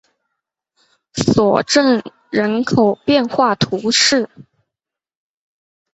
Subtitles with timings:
[1.13, 2.01] 索镇
[2.31, 4.27] 人口变化图示